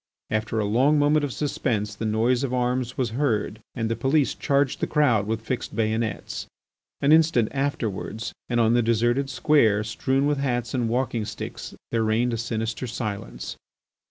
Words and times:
After 0.31 0.57
a 0.59 0.65
long 0.65 0.97
moment 0.97 1.23
of 1.23 1.31
suspense 1.31 1.93
the 1.93 2.07
noise 2.07 2.43
of 2.43 2.55
arms 2.55 2.97
was 2.97 3.11
heard, 3.11 3.61
and 3.75 3.87
the 3.87 3.95
police 3.95 4.33
charged 4.33 4.79
the 4.79 4.87
crowd 4.87 5.27
with 5.27 5.41
fixed 5.43 5.75
bayonets. 5.75 6.47
An 7.01 7.11
instant 7.11 7.49
afterwards 7.51 8.33
and 8.49 8.59
on 8.59 8.73
the 8.73 8.81
deserted 8.81 9.29
square 9.29 9.83
strewn 9.83 10.25
with 10.25 10.39
hats 10.39 10.73
and 10.73 10.89
walking 10.89 11.23
sticks 11.25 11.75
there 11.91 12.01
reigned 12.01 12.33
a 12.33 12.37
sinister 12.37 12.87
silence. 12.87 13.57